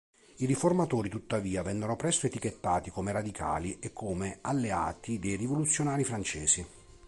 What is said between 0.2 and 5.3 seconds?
I riformatori, tuttavia, vennero presto etichettati come radicali e come alleati